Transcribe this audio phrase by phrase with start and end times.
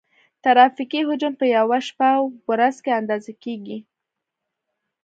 [0.43, 3.77] ترافیکي حجم په یوه شپه او ورځ کې اندازه کیږي